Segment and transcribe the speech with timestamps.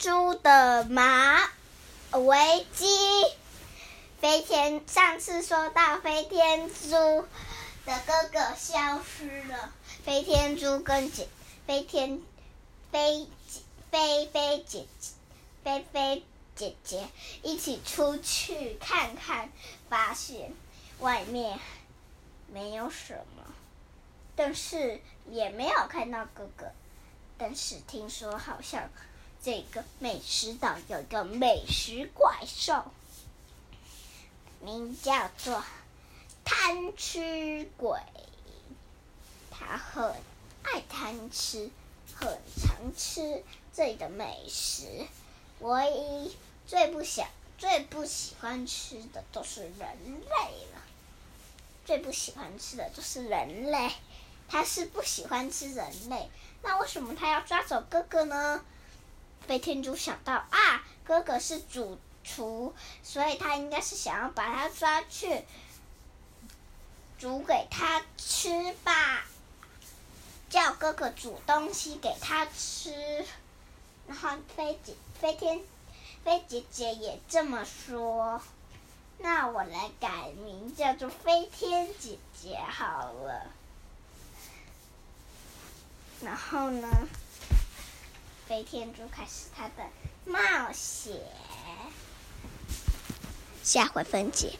[0.00, 1.38] 猪的马
[2.12, 2.86] 危机。
[4.18, 6.88] 飞天上次说到飞天猪
[7.84, 11.28] 的哥哥消失了，飞天猪跟姐
[11.66, 12.22] 飞天
[12.90, 13.28] 飞
[13.90, 15.10] 飞飞姐姐
[15.62, 16.24] 飞飞
[16.54, 17.06] 姐姐
[17.42, 19.52] 一起出去看看，
[19.90, 20.54] 发现
[21.00, 21.60] 外面
[22.50, 23.44] 没有什么，
[24.34, 26.72] 但是也没有看到哥哥。
[27.36, 28.88] 但是听说好像
[29.42, 32.84] 这个美食岛有一个美食怪兽。
[34.62, 35.64] 名叫做
[36.44, 37.98] 贪吃鬼，
[39.50, 40.14] 他很
[40.62, 41.70] 爱贪吃，
[42.14, 45.06] 很常吃这里的美食。
[45.60, 50.82] 唯一最不想、最不喜欢吃的都是人类了。
[51.86, 53.90] 最不喜欢吃的就是人类，
[54.48, 56.28] 他是不喜欢吃人类。
[56.62, 58.62] 那为什么他要抓走哥哥呢？
[59.46, 61.98] 飞天猪想到啊，哥哥是主。
[62.22, 65.42] 厨，所以他应该是想要把他抓去
[67.18, 69.24] 煮给他吃吧，
[70.50, 73.24] 叫哥哥煮东西给他吃。
[74.06, 75.62] 然后飞姐、飞天、
[76.22, 78.42] 飞姐姐也这么说。
[79.16, 83.46] 那我来改名叫做飞天姐姐好了。
[86.20, 86.86] 然后呢，
[88.50, 89.88] 飞天猪开始他的
[90.24, 91.14] 冒险。
[93.62, 94.58] 下回分解。